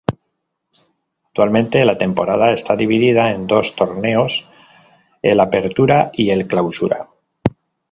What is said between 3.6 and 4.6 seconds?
torneos,